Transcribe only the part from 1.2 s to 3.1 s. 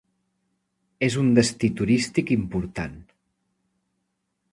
un destí turístic important.